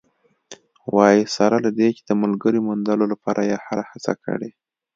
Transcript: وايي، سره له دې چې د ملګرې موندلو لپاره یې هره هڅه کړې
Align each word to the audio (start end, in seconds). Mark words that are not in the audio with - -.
وايي، 0.95 1.21
سره 1.35 1.55
له 1.65 1.69
دې 1.77 1.89
چې 1.97 2.01
د 2.09 2.11
ملګرې 2.21 2.59
موندلو 2.67 3.05
لپاره 3.13 3.41
یې 3.49 3.57
هره 3.65 3.83
هڅه 3.91 4.13
کړې 4.23 4.49